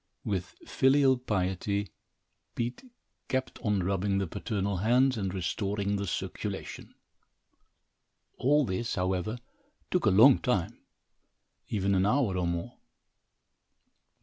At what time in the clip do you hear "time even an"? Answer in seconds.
10.39-12.07